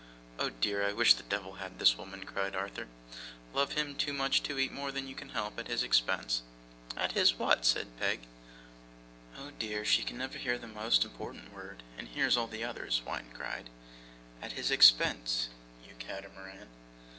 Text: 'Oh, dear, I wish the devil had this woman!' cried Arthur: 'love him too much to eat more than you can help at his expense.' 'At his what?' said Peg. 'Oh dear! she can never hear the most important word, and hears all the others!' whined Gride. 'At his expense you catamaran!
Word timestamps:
'Oh, 0.39 0.49
dear, 0.49 0.83
I 0.83 0.93
wish 0.93 1.13
the 1.13 1.21
devil 1.21 1.57
had 1.61 1.77
this 1.77 1.95
woman!' 1.95 2.25
cried 2.25 2.55
Arthur: 2.55 2.87
'love 3.53 3.73
him 3.73 3.93
too 3.93 4.13
much 4.13 4.41
to 4.41 4.57
eat 4.57 4.71
more 4.71 4.91
than 4.91 5.07
you 5.07 5.13
can 5.13 5.29
help 5.29 5.59
at 5.59 5.67
his 5.67 5.83
expense.' 5.83 6.41
'At 6.97 7.11
his 7.11 7.35
what?' 7.37 7.65
said 7.67 7.85
Peg. 7.99 8.21
'Oh 9.37 9.51
dear! 9.59 9.85
she 9.85 10.01
can 10.01 10.17
never 10.17 10.39
hear 10.39 10.57
the 10.57 10.65
most 10.65 11.05
important 11.05 11.53
word, 11.53 11.83
and 11.99 12.07
hears 12.07 12.35
all 12.35 12.47
the 12.47 12.63
others!' 12.63 13.03
whined 13.05 13.31
Gride. 13.35 13.69
'At 14.41 14.53
his 14.53 14.71
expense 14.71 15.49
you 15.87 15.93
catamaran! 15.99 16.69